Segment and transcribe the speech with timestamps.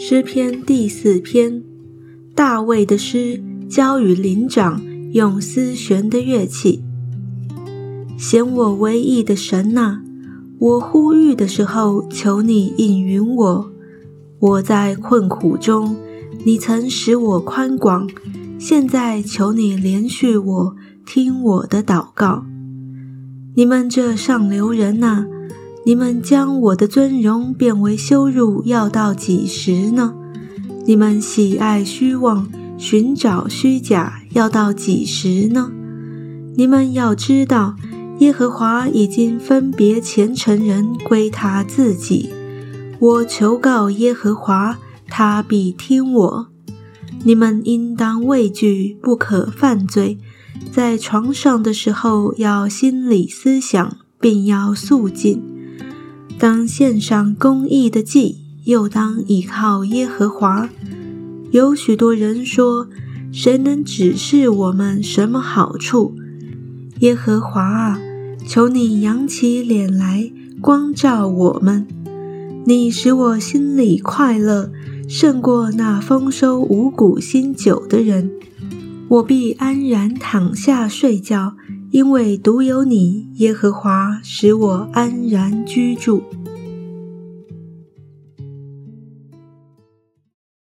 [0.00, 1.60] 诗篇第四篇，
[2.32, 4.80] 大卫的诗，交与灵长，
[5.10, 6.84] 用丝弦的乐器。
[8.16, 9.98] 显我唯一的神呐，
[10.60, 13.72] 我呼吁的时候，求你应允我。
[14.38, 15.96] 我在困苦中，
[16.44, 18.08] 你曾使我宽广，
[18.56, 22.46] 现在求你连续我，听我的祷告。
[23.56, 25.26] 你们这上流人呐！
[25.88, 30.12] 你们将我的尊荣变为羞辱，要到几时呢？
[30.84, 35.72] 你们喜爱虚妄，寻找虚假，要到几时呢？
[36.56, 37.74] 你们要知道，
[38.18, 42.28] 耶和华已经分别虔诚人归他自己。
[42.98, 44.76] 我求告耶和华，
[45.08, 46.48] 他必听我。
[47.24, 50.18] 你们应当畏惧，不可犯罪。
[50.70, 55.42] 在床上的时候，要心里思想，并要肃静。
[56.38, 60.68] 当献上公义的祭，又当倚靠耶和华。
[61.50, 62.86] 有许多人说
[63.32, 66.14] ：“谁能指示我们什么好处？”
[67.00, 68.00] 耶和华啊，
[68.46, 70.30] 求你扬起脸来，
[70.60, 71.84] 光照我们。
[72.66, 74.70] 你使我心里快乐，
[75.08, 78.30] 胜过那丰收五谷新酒的人。
[79.08, 81.54] 我必安然躺下睡觉。
[81.90, 86.22] 因为独有你，耶和华，使我安然居住。